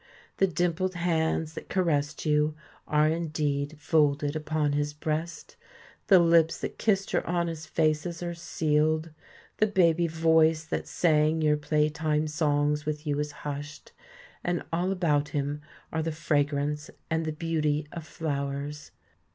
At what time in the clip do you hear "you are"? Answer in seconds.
2.25-3.07